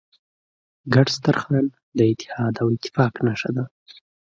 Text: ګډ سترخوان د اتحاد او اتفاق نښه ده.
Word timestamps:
ګډ 0.93 1.07
سترخوان 1.15 1.65
د 1.97 1.99
اتحاد 2.11 2.53
او 2.61 2.67
اتفاق 2.75 3.13
نښه 3.25 3.49
ده. 3.55 3.65